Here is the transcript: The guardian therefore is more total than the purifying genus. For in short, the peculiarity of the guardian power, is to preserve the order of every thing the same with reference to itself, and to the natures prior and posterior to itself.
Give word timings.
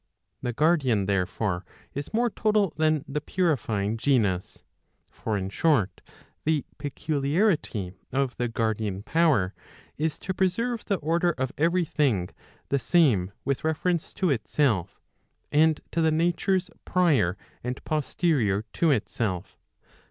The 0.41 0.51
guardian 0.51 1.05
therefore 1.05 1.63
is 1.93 2.11
more 2.11 2.31
total 2.31 2.73
than 2.75 3.05
the 3.07 3.21
purifying 3.21 3.97
genus. 3.97 4.63
For 5.11 5.37
in 5.37 5.51
short, 5.51 6.01
the 6.43 6.65
peculiarity 6.79 7.93
of 8.11 8.35
the 8.37 8.47
guardian 8.47 9.03
power, 9.03 9.53
is 9.99 10.17
to 10.17 10.33
preserve 10.33 10.85
the 10.85 10.95
order 10.95 11.33
of 11.33 11.51
every 11.55 11.85
thing 11.85 12.29
the 12.69 12.79
same 12.79 13.31
with 13.45 13.63
reference 13.63 14.11
to 14.15 14.31
itself, 14.31 14.99
and 15.51 15.79
to 15.91 16.01
the 16.01 16.09
natures 16.11 16.71
prior 16.83 17.37
and 17.63 17.83
posterior 17.85 18.63
to 18.73 18.89
itself. 18.89 19.55